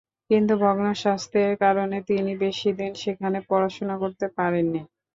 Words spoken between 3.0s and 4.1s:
সেখানে পড়াশুনা